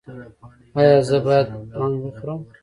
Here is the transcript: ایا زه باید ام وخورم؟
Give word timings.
ایا 0.79 0.97
زه 1.07 1.17
باید 1.25 1.47
ام 1.79 1.93
وخورم؟ 2.03 2.41